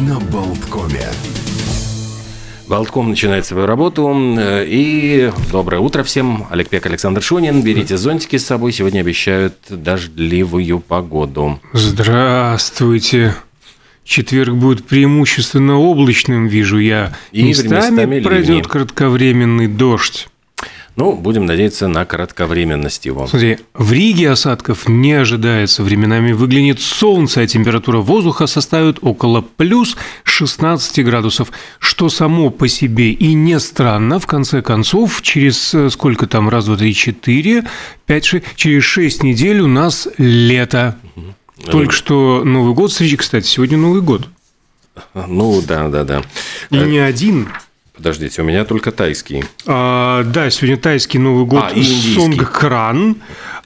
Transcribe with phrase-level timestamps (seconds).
[0.00, 1.08] на Болткоме.
[2.68, 4.10] Болтком начинает свою работу.
[4.38, 6.46] э, И доброе утро всем.
[6.50, 7.62] Олег Пек, Александр Шунин.
[7.62, 8.72] Берите зонтики с собой.
[8.72, 11.60] Сегодня обещают дождливую погоду.
[11.72, 13.34] Здравствуйте.
[14.04, 17.14] Четверг будет преимущественно облачным, вижу я.
[17.32, 20.28] И местами, местами пройдет кратковременный дождь.
[20.96, 23.26] Ну, будем надеяться на кратковременность его.
[23.26, 25.82] Смотри, в Риге осадков не ожидается.
[25.82, 33.10] Временами выглянет солнце, а температура воздуха составит около плюс 16 градусов, что само по себе
[33.10, 34.20] и не странно.
[34.20, 37.64] В конце концов, через э, сколько там, раз, два, три, четыре,
[38.06, 40.96] пять, шесть, через шесть недель у нас лето.
[41.64, 44.28] Только что Новый год встречи, кстати, сегодня Новый год.
[45.14, 46.22] Ну, да, да, да.
[46.70, 47.48] И не один.
[47.94, 49.44] Подождите, у меня только тайский.
[49.66, 52.14] А, да, сегодня тайский Новый год А, индийский.
[52.16, 53.16] Сонгкран.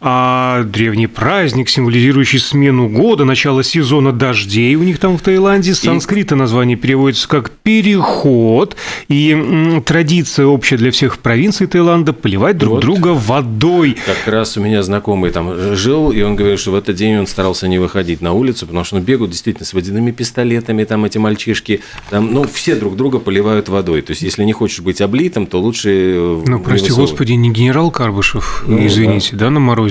[0.00, 5.74] А, древний праздник, символизирующий смену года, начало сезона дождей у них там в Таиланде.
[5.74, 8.76] С санскрита название переводится как «переход».
[9.08, 12.80] И традиция общая для всех провинций Таиланда– поливать друг Вот.
[12.82, 13.96] друга водой.
[14.06, 17.26] Как раз у меня знакомый там жил, и он говорит, что в этот день он
[17.26, 21.18] старался не выходить на улицу, потому что ну, бегают действительно с водяными пистолетами, там эти
[21.18, 24.02] мальчишки, там, ну, все друг друга поливают водой.
[24.02, 25.90] То есть, если не хочешь быть облитым, то лучше...
[25.90, 29.87] э, Ну, прости господи, не генерал Карбышев, Ну, извините, да, на морозе.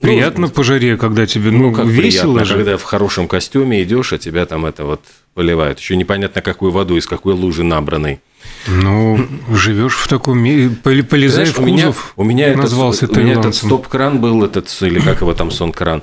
[0.00, 2.54] Приятно по жаре, когда тебе ну, Ну, как весело приятно, же.
[2.54, 5.02] когда в хорошем костюме идешь, а тебя там это вот
[5.34, 5.78] поливают.
[5.78, 8.20] Еще непонятно, какой водой, из какой лужи набранной.
[8.66, 9.18] Ну,
[9.52, 13.32] живешь в таком мире, полезай Знаешь, в у меня, кузов, у меня этот, у меня
[13.32, 16.02] этот стоп-кран был, этот, или как его там, сон-кран,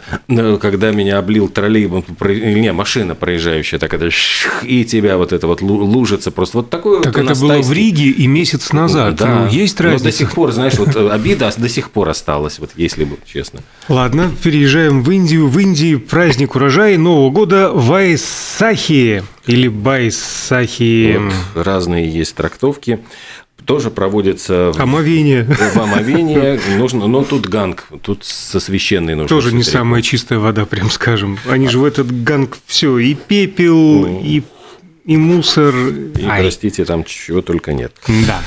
[0.59, 5.61] когда меня облил или не, машина проезжающая, так это шх, и тебя вот это вот
[5.61, 6.58] лу- лужица просто.
[6.58, 7.71] Вот такое Так вот это было в.
[7.71, 9.15] Риге и месяц назад.
[9.15, 9.27] Да.
[9.45, 10.03] Ну, есть Но разница.
[10.05, 13.61] до сих пор, знаешь, вот э, обида до сих пор осталась, вот если бы, честно.
[13.88, 15.47] Ладно, переезжаем в Индию.
[15.47, 21.19] В Индии праздник урожая Нового года Вайсахи или Байсахи.
[21.55, 22.99] Вот разные есть трактовки.
[23.65, 25.43] Тоже проводится Омовение.
[25.43, 26.59] в омовение.
[26.77, 29.27] Нужно, но тут ганг, тут со священной нужно.
[29.27, 31.37] Тоже не всё самая чистая вода, прям скажем.
[31.49, 34.41] Они же в этот ганг все, и пепел, и,
[35.03, 35.75] и мусор.
[35.75, 37.93] И, Ай, простите, там чего только нет.
[38.07, 38.41] да.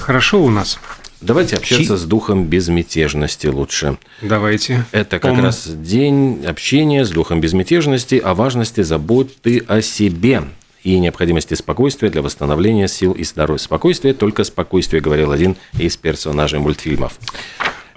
[0.00, 0.78] Хорошо у нас.
[1.20, 3.98] Давайте общаться с духом безмятежности лучше.
[4.22, 4.84] Давайте.
[4.92, 5.42] Это как Ом.
[5.42, 10.44] раз день общения с духом безмятежности, о важности заботы о себе
[10.84, 13.58] и необходимости спокойствия для восстановления сил и здоровья.
[13.58, 17.18] Спокойствие, только спокойствие, говорил один из персонажей мультфильмов.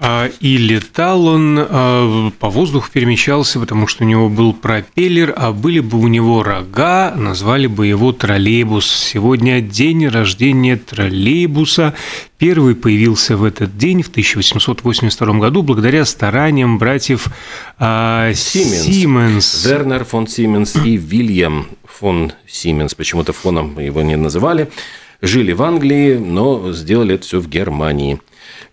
[0.04, 5.52] А, И летал он а, по воздуху, перемещался, потому что у него был пропеллер, а
[5.52, 8.84] были бы у него рога, назвали бы его троллейбус.
[8.84, 11.94] Сегодня день рождения троллейбуса.
[12.36, 17.28] Первый появился в этот день, в 1882 году, благодаря стараниям братьев
[17.78, 18.82] а, Сименс.
[18.82, 19.66] Сименс.
[19.66, 24.68] Вернер фон Сименс и Вильям фон Сименс, почему-то фоном его не называли,
[25.20, 28.18] жили в Англии, но сделали это все в Германии.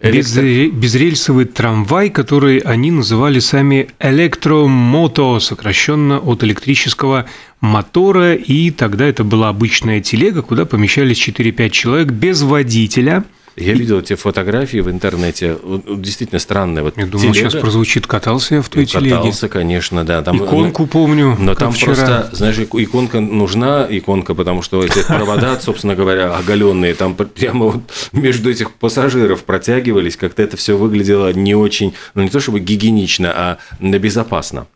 [0.02, 7.26] Электро- Безре- Безрельсовый трамвай, который они называли сами электромото, сокращенно от электрического
[7.62, 13.24] мотора, и тогда это была обычная телега, куда помещались 4-5 человек без водителя.
[13.56, 15.58] Я видел эти фотографии в интернете.
[15.88, 16.84] Действительно странные.
[16.84, 17.50] Вот Я думаю, телега.
[17.52, 19.16] сейчас прозвучит «катался я в той телеге».
[19.18, 20.22] Катался, конечно, да.
[20.22, 21.94] Там, Иконку помню, Но там вчера.
[21.94, 27.66] просто, знаешь, иконка нужна, иконка, потому что эти провода, собственно говоря, оголенные, там пр- прямо
[27.68, 27.82] вот
[28.14, 33.32] между этих пассажиров протягивались, как-то это все выглядело не очень, ну не то чтобы гигиенично,
[33.36, 34.68] а безопасно.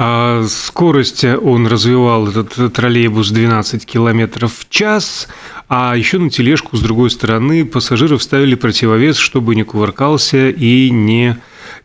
[0.00, 5.26] А скорость он развивал, этот троллейбус, 12 километров в час,
[5.68, 11.36] а еще на тележку с другой стороны пассажиров ставили противовес, чтобы не кувыркался и не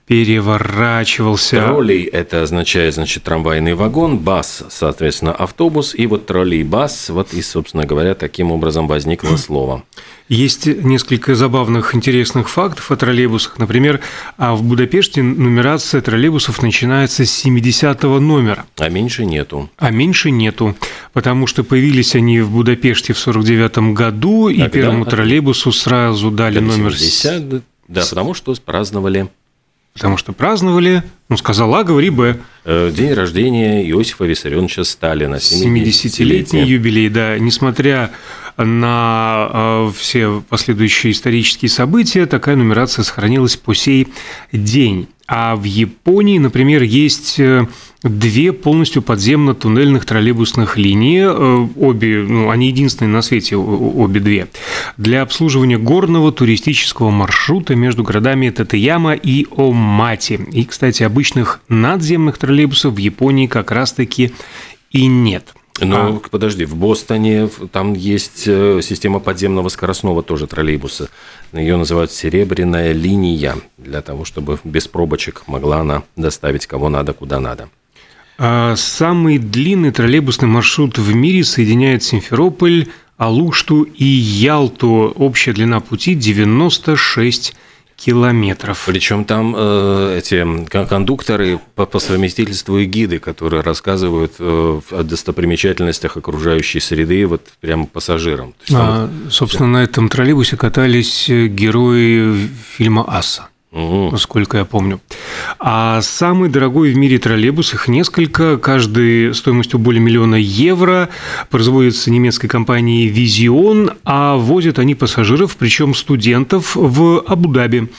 [0.05, 1.57] переворачивался.
[1.65, 7.85] Троллей– это означает, значит, трамвайный вагон, бас, соответственно, автобус, и вот троллей-бас, вот и, собственно
[7.85, 9.83] говоря, таким образом возникло слово.
[10.29, 13.59] Есть несколько забавных, интересных фактов о троллейбусах.
[13.59, 13.99] Например,
[14.37, 18.65] а в Будапеште нумерация троллейбусов начинается с 70 номера.
[18.77, 19.69] А меньше нету.
[19.77, 20.75] А меньше нету,
[21.11, 24.69] потому что появились они в Будапеште в 49 году, и Когда?
[24.69, 26.95] первому троллейбусу сразу дали номер...
[26.95, 29.29] с- 70, да, потому что праздновали
[29.93, 32.37] Потому что праздновали, ну, сказал А, говори Б.
[32.65, 35.35] э, день рождения Иосифа Виссарионовича Сталина.
[35.35, 37.37] 70-летний юбилей, да.
[37.37, 38.11] Несмотря
[38.57, 44.07] на э, все последующие исторические события, такая нумерация сохранилась по сей
[44.51, 45.07] день.
[45.25, 47.65] А в Японии, например, есть э,
[48.03, 51.23] две полностью подземно-туннельных троллейбусных линии.
[51.23, 54.47] Э, Обе, ну, они единственные на свете, обе две.
[54.97, 60.39] Для обслуживания горного туристического маршрута между городами Татаяма и Омати.
[60.51, 64.33] И, кстати, обычных надземных троллейбусов в Японии как раз-таки
[64.91, 65.53] и нет.
[65.79, 66.29] Ну, а...
[66.29, 71.09] подожди, в Бостоне там есть э, система подземного скоростного тоже троллейбуса.
[71.51, 77.39] Ее называют «серебряная линия», для того, чтобы без пробочек могла она доставить кого надо, куда
[77.39, 77.69] надо.
[78.37, 82.87] А самый длинный троллейбусный маршрут в мире соединяет Симферополь,
[83.17, 85.13] Алушту и Ялту.
[85.15, 87.59] Общая длина пути 96 километров.
[88.85, 96.17] Причем там э, эти кондукторы по, по совместительству и гиды, которые рассказывают э, о достопримечательностях
[96.17, 98.53] окружающей среды вот прямо пассажирам.
[98.73, 104.11] А, собственно, на этом троллейбусе катались герои фильма «Асса» угу.
[104.11, 105.01] насколько я помню.
[105.59, 111.09] А самый дорогой в мире троллейбус, их несколько, каждый стоимостью более миллиона евро,
[111.49, 117.89] производится немецкой компанией Vision, а возят они пассажиров, причем студентов в Абу-Даби.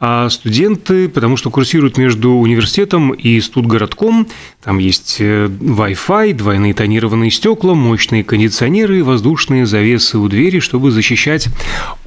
[0.00, 4.28] А студенты, потому что курсируют между университетом и студгородком,
[4.62, 10.90] там есть э, Wi-Fi, двойные тонированные стекла, мощные кондиционеры и воздушные завесы у двери, чтобы
[10.90, 11.48] защищать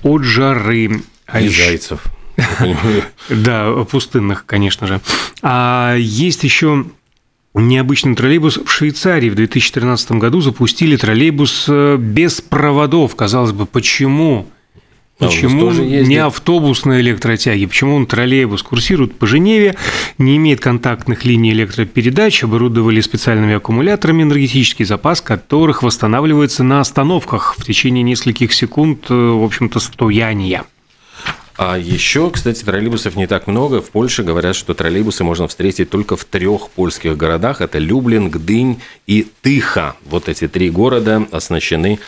[0.03, 1.01] от жары.
[1.25, 1.65] А и еще...
[1.65, 2.01] зайцев.
[3.29, 5.01] Да, пустынных, конечно же.
[5.41, 6.85] А есть еще
[7.53, 9.29] необычный троллейбус в Швейцарии.
[9.29, 13.15] В 2013 году запустили троллейбус э, без проводов.
[13.15, 14.47] Казалось бы, почему?
[15.17, 17.67] Почему не автобус на электротяге?
[17.67, 18.63] Почему он троллейбус?
[18.63, 19.75] Курсирует по Женеве,
[20.17, 27.63] не имеет контактных линий электропередач, оборудовали специальными аккумуляторами энергетический запас, которых восстанавливается на остановках в
[27.63, 30.63] течение нескольких секунд, э, в общем-то, стояния.
[31.63, 33.83] А еще, кстати, троллейбусов не так много.
[33.83, 37.61] В Польше говорят, что троллейбусы можно встретить только в трех польских городах.
[37.61, 39.95] Это Люблин, Гдынь и Тыха.
[40.05, 41.99] Вот эти три города оснащены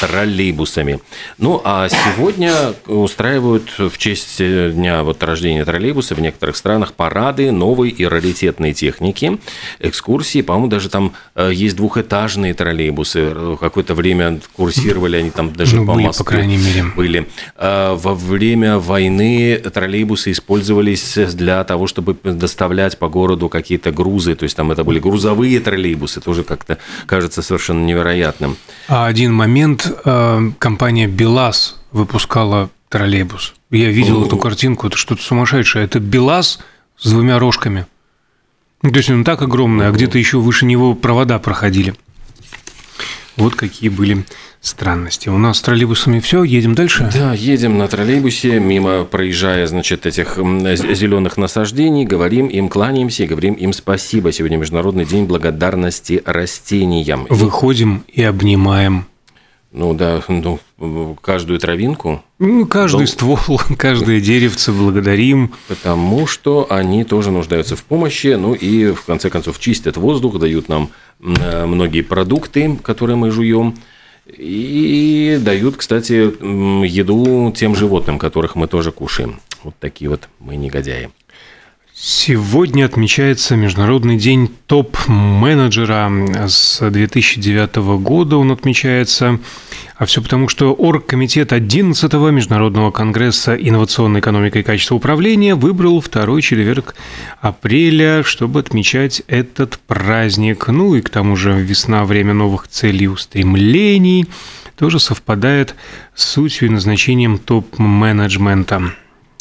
[0.00, 1.00] троллейбусами.
[1.36, 2.54] Ну, а сегодня
[2.86, 9.38] устраивают в честь дня вот рождения троллейбуса в некоторых странах парады новой и раритетной техники,
[9.78, 10.40] экскурсии.
[10.40, 13.56] По-моему, даже там э, есть двухэтажные троллейбусы.
[13.60, 16.24] Какое-то время курсировали они там даже ну, по были, Москве.
[16.24, 16.84] по крайней мере.
[16.96, 17.28] Были.
[17.58, 24.34] Во время войны войны троллейбусы использовались для того, чтобы доставлять по городу какие-то грузы.
[24.34, 28.56] То есть там это были грузовые троллейбусы, тоже как-то кажется совершенно невероятным.
[28.88, 33.54] А один момент, э, компания БелАЗ выпускала троллейбус.
[33.70, 35.84] Я видел эту картинку, это что-то сумасшедшее.
[35.84, 36.60] Это БелАЗ
[36.98, 37.86] с двумя рожками.
[38.82, 41.94] То есть он так огромный, а где-то еще выше него провода проходили.
[43.36, 44.24] Вот какие были
[44.60, 45.28] странности.
[45.28, 47.10] У нас с троллейбусами все, едем дальше?
[47.12, 53.54] Да, едем на троллейбусе, мимо проезжая, значит, этих зеленых насаждений, говорим им, кланяемся и говорим
[53.54, 54.32] им спасибо.
[54.32, 57.26] Сегодня Международный день благодарности растениям.
[57.30, 59.06] Выходим и обнимаем.
[59.72, 60.60] Ну да, ну,
[61.20, 62.22] каждую травинку.
[62.38, 63.06] Ну, каждый дом...
[63.06, 63.38] ствол,
[63.78, 65.52] каждое деревце благодарим.
[65.68, 70.68] Потому что они тоже нуждаются в помощи, ну и в конце концов чистят воздух, дают
[70.68, 70.90] нам
[71.20, 73.74] э, многие продукты, которые мы жуем.
[74.26, 76.32] И дают, кстати,
[76.86, 79.40] еду тем животным, которых мы тоже кушаем.
[79.64, 81.10] Вот такие вот мы негодяи.
[81.94, 86.10] Сегодня отмечается Международный день топ-менеджера.
[86.48, 89.38] С 2009 года он отмечается.
[90.02, 96.42] А все потому, что Оргкомитет 11-го Международного конгресса инновационной экономики и качества управления выбрал второй
[96.42, 96.96] четверг
[97.40, 100.66] апреля, чтобы отмечать этот праздник.
[100.66, 104.26] Ну и к тому же весна– время новых целей и устремлений
[104.76, 105.76] тоже совпадает
[106.16, 108.94] с сутью и назначением топ-менеджмента.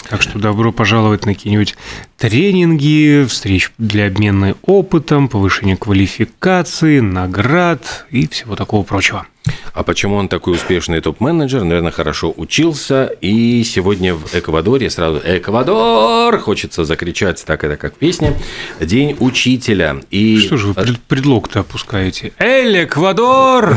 [0.09, 1.75] Так что добро пожаловать на какие-нибудь
[2.17, 9.25] тренинги, встреч для обмена опытом, повышения квалификации, наград и всего такого прочего.
[9.73, 11.63] А почему он такой успешный топ-менеджер?
[11.63, 13.05] Наверное, хорошо учился.
[13.21, 18.37] И сегодня в Эквадоре сразу «Эквадор!» Хочется закричать, так это как песня.
[18.79, 20.01] День учителя.
[20.09, 20.39] И...
[20.39, 20.75] Что же вы
[21.07, 22.33] предлог-то опускаете?
[22.37, 23.75] «Эль, Эквадор!»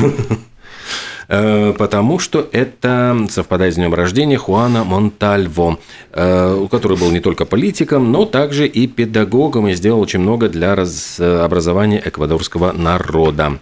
[1.26, 5.78] Э, потому что это совпадает с днем рождения Хуана Монтальво,
[6.12, 10.50] э, у которого был не только политиком, но также и педагогом и сделал очень много
[10.50, 13.58] для образования эквадорского народа.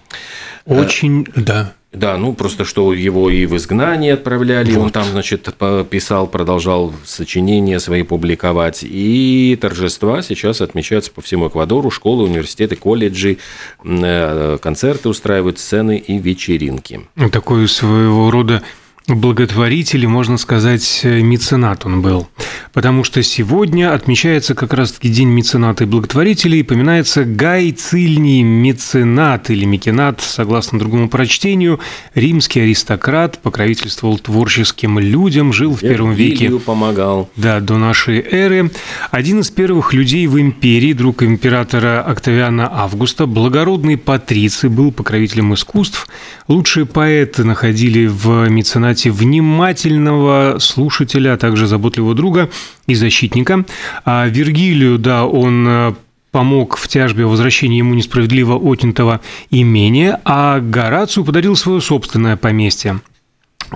[0.67, 4.85] Очень, да, да, ну просто что его и в изгнание отправляли, вот.
[4.85, 5.49] он там, значит,
[5.91, 8.81] писал, продолжал сочинения свои публиковать.
[8.83, 13.39] И торжества сейчас отмечаются по всему Эквадору, школы, университеты, колледжи,
[13.85, 17.07] э, концерты устраивают, сцены и вечеринки.
[17.31, 18.63] Такой своего рода
[19.09, 22.29] благотворитель можно сказать, меценат он был.
[22.73, 29.51] Потому что сегодня отмечается как раз-таки День мецената и благотворителей, и поминается Гай Цильний меценат
[29.51, 31.81] или мекенат, согласно другому прочтению,
[32.15, 36.51] римский аристократ, покровительствовал творческим людям, жил в первом веке.
[36.59, 37.29] помогал.
[37.37, 38.71] Да, до нашей эры.
[39.11, 46.09] Один из первых людей в империи, друг императора Октавиана Августа, благородный патриций, был покровителем искусств.
[46.49, 52.51] Лучшие поэты находили в меценате кстати, внимательного слушателя, а также заботливого друга
[52.87, 53.65] и защитника.
[54.05, 55.95] А Вергилию, да, он э,
[56.31, 63.01] помог в тяжбе о возвращении ему несправедливо отнятого имения, а Горацию подарил свое собственное поместье.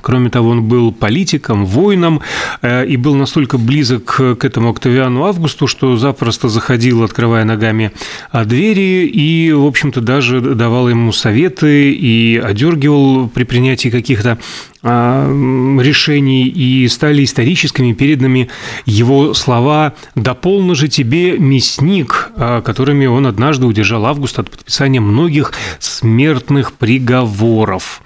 [0.03, 2.21] Кроме того, он был политиком, воином
[2.63, 4.05] э, и был настолько близок
[4.39, 7.93] к этому Октавиану Августу, что запросто заходил, открывая ногами
[8.31, 14.39] а, двери, и, в общем-то, даже давал ему советы и одергивал при принятии каких-то
[14.83, 18.49] решений, и стали историческими переданы
[18.85, 26.73] его слова «Дополно же тебе, мясник», которыми он однажды удержал Августа от подписания многих смертных
[26.73, 28.03] приговоров.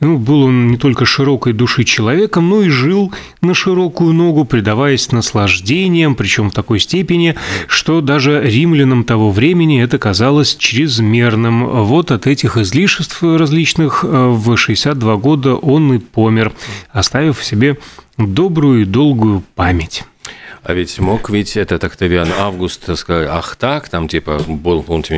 [0.00, 5.12] Ну, был он не только широкой души человеком, но и жил на широкую ногу, предаваясь
[5.12, 7.36] наслаждениям, причем в такой степени,
[7.68, 11.84] что даже римлянам того времени это казалось чрезмерным.
[11.84, 16.52] Вот от этих излишеств различных э, в 62 года он и помер,
[16.92, 17.76] оставив себе
[18.16, 20.04] добрую и долгую память.
[20.62, 25.10] А ведь мог ведь этот Октавиан Август сказать, ах так, там типа был вот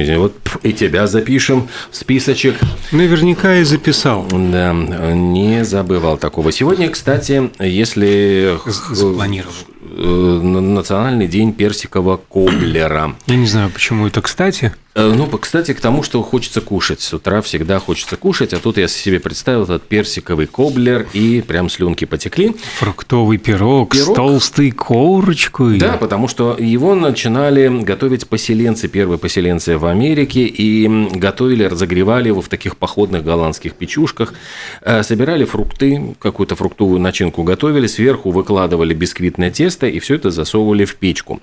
[0.63, 2.57] и тебя запишем в списочек.
[2.93, 4.27] Наверняка и записал.
[4.31, 6.53] Да, не забывал такого.
[6.53, 8.59] Сегодня, кстати, если...
[8.67, 9.53] Запланировал.
[9.95, 13.15] Э, национальный день персикового коблера.
[13.27, 14.73] Я не знаю, почему это кстати.
[14.95, 17.01] Э, ну, кстати, к тому, что хочется кушать.
[17.01, 21.71] С утра всегда хочется кушать, а тут я себе представил этот персиковый коблер, и прям
[21.71, 22.55] слюнки потекли.
[22.79, 24.13] Фруктовый пирог, пирог.
[24.13, 25.79] с толстой корочкой.
[25.79, 32.43] Да, потому что его начинали готовить поселенцы, первые поселенцы в Америке, и готовили, разогревали его
[32.43, 34.35] в таких походных голландских печушках,
[34.83, 40.85] э, собирали фрукты, какую-то фруктовую начинку готовили, сверху выкладывали бисквитное тесто, и все это засовывали
[40.85, 41.41] в печку.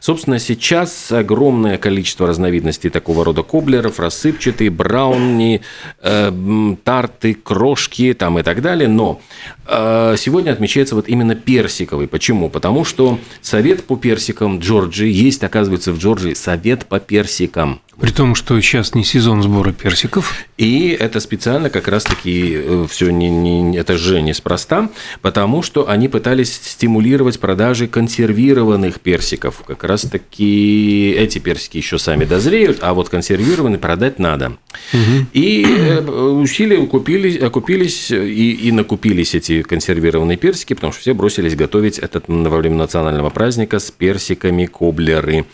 [0.00, 5.62] Собственно, сейчас огромное количество разновидностей такого рода коблеров, рассыпчатые, брауни,
[6.02, 8.88] э, тарты, крошки там и так далее.
[8.88, 9.20] Но
[9.66, 12.08] э, сегодня отмечается вот именно персиковый.
[12.08, 12.48] Почему?
[12.48, 17.80] Потому что совет по персикам Джорджии, есть, оказывается, в Джорджии совет по персикам.
[18.00, 20.34] При том, что сейчас не сезон сбора персиков.
[20.56, 24.88] И это специально как раз-таки э, все не, не, это же неспроста,
[25.20, 29.62] потому что они пытались стимулировать продажи консервированных персиков.
[29.66, 34.56] Как раз-таки эти персики еще сами дозреют, а вот консервированные продать надо.
[34.94, 35.26] Угу.
[35.34, 41.54] И э, усилия купились, окупились и, и накупились эти консервированные персики, потому что все бросились
[41.54, 45.44] готовить этот во время национального праздника с персиками коблеры.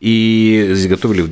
[0.00, 1.28] И изготовили в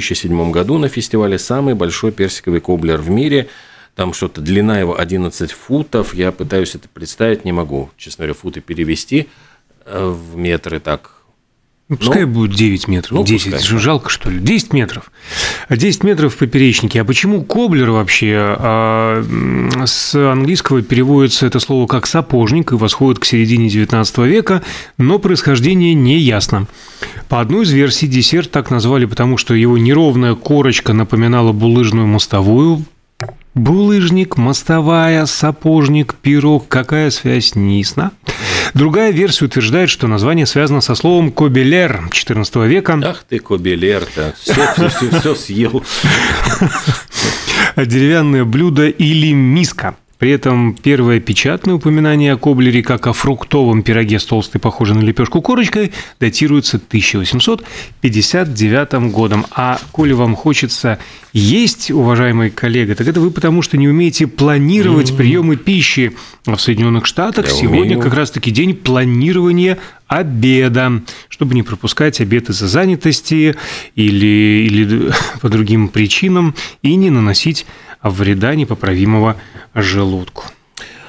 [0.00, 3.48] 2007 году на фестивале самый большой персиковый коблер в мире.
[3.94, 6.14] Там что-то, длина его 11 футов.
[6.14, 9.28] Я пытаюсь это представить, не могу, честно говоря, футы перевести
[9.84, 11.15] э, в метры так.
[11.88, 15.12] Ну, пускай ну, будет 9 метров, ну, 10, пускай, жалко что ли, 10 метров.
[15.70, 17.00] 10 метров в поперечнике.
[17.00, 18.34] А почему коблер вообще?
[18.36, 19.22] А,
[19.84, 24.64] с английского переводится это слово как сапожник и восходит к середине 19 века,
[24.98, 26.66] но происхождение не ясно.
[27.28, 32.84] По одной из версий десерт так назвали, потому что его неровная корочка напоминала булыжную мостовую,
[33.54, 36.68] Булыжник, мостовая, сапожник, пирог.
[36.68, 38.10] Какая связь, не ясна.
[38.76, 43.00] Другая версия утверждает, что название связано со словом «кобелер» XIV века.
[43.02, 45.82] Ах ты, кобелер-то, все, все, все, съел.
[47.76, 54.18] Деревянное блюдо или миска– при этом первое печатное упоминание о коблере как о фруктовом пироге
[54.18, 59.44] с толстой, похожей на лепешку корочкой, датируется 1859 годом.
[59.50, 60.98] А коли вам хочется
[61.34, 65.16] есть, уважаемый коллега, так это вы потому, что не умеете планировать mm-hmm.
[65.16, 66.16] приемы пищи.
[66.46, 68.00] А в Соединенных Штатах Я сегодня умею.
[68.00, 69.76] как раз-таки день планирования
[70.08, 73.54] обеда, чтобы не пропускать обед из-за занятости
[73.96, 77.66] или, или по другим причинам и не наносить
[78.10, 79.36] вреда непоправимого
[79.74, 80.44] желудку.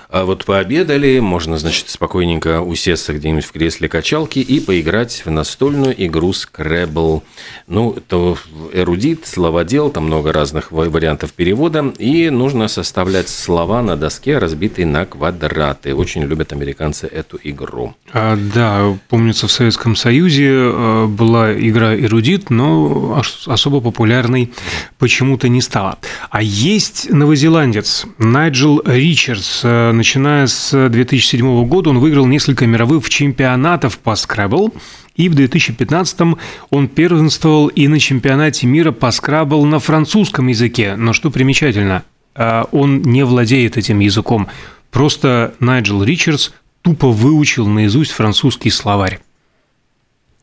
[0.10, 5.94] А вот пообедали, можно, значит, спокойненько усесться где-нибудь в кресле качалки и поиграть в настольную
[6.06, 7.24] игру Scrabble.
[7.68, 8.38] Ну, то
[8.72, 15.06] эрудит, словодел, там много разных вариантов перевода, и нужно составлять слова на доске, разбитые на
[15.06, 15.94] квадраты.
[15.94, 17.94] Очень любят американцы эту игру.
[18.14, 24.54] А, да, помнится, в Советском Союзе э, была игра эрудит, но особо популярной
[25.00, 25.98] почему-то не стала.
[26.30, 33.98] А есть новозеландец Найджел Ричардс, э, Начиная с 2007 года он выиграл несколько мировых чемпионатов
[33.98, 34.72] по Scrabble,
[35.16, 36.38] и в 2015
[36.70, 40.96] он первенствовал и на чемпионате мира по Scrabble на французском языке.
[40.96, 42.04] Но что примечательно,
[42.36, 44.48] он не владеет этим языком.
[44.92, 46.52] Просто Найджел Ричардс
[46.84, 49.20] тупо выучил наизусть французский словарь.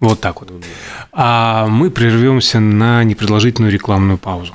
[0.00, 0.50] Вот так вот.
[1.12, 4.54] А мы прервемся на непродолжительную рекламную паузу.